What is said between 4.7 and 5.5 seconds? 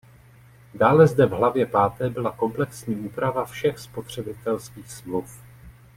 smluv.